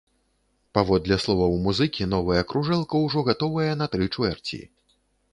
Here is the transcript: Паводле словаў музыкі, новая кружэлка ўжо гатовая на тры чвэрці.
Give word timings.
Паводле 0.75 1.17
словаў 1.25 1.51
музыкі, 1.67 2.07
новая 2.13 2.39
кружэлка 2.53 2.95
ўжо 3.01 3.19
гатовая 3.27 3.73
на 3.83 3.89
тры 3.97 4.09
чвэрці. 4.17 4.59